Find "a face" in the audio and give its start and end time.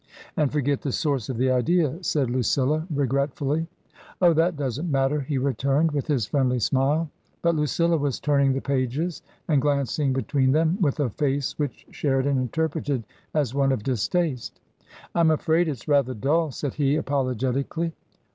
10.99-11.53